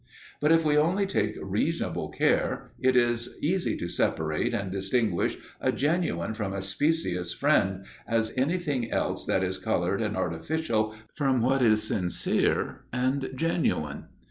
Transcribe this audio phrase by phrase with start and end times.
[0.39, 5.37] But if we only take reasonable care, it is as easy to separate and distinguish
[5.59, 11.39] a genuine from a specious friend as anything else that is coloured and artificial from
[11.39, 14.05] what is sincere and genuine.